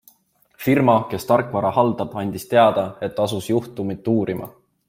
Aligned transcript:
Firma, 0.67 0.95
kes 1.11 1.27
tarkvara 1.33 1.71
haldab, 1.81 2.17
andis 2.23 2.49
teada, 2.57 2.89
et 3.09 3.25
asus 3.29 3.53
juhtumit 3.55 4.15
uurima. 4.17 4.55